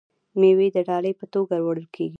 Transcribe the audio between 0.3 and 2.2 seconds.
میوې د ډالۍ په توګه وړل کیږي.